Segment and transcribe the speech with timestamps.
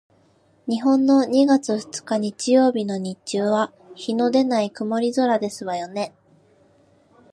[0.67, 6.11] 日本の二月二日日曜日の日中は日のでない曇り空ですわよね？